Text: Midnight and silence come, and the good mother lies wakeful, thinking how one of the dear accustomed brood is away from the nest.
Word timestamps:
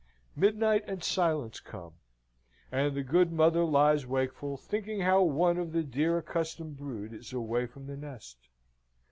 Midnight 0.35 0.83
and 0.87 1.03
silence 1.03 1.59
come, 1.59 1.93
and 2.71 2.95
the 2.95 3.03
good 3.03 3.31
mother 3.31 3.63
lies 3.63 4.03
wakeful, 4.07 4.57
thinking 4.57 5.01
how 5.01 5.21
one 5.21 5.59
of 5.59 5.73
the 5.73 5.83
dear 5.83 6.17
accustomed 6.17 6.75
brood 6.75 7.13
is 7.13 7.31
away 7.33 7.67
from 7.67 7.85
the 7.85 7.95
nest. 7.97 8.37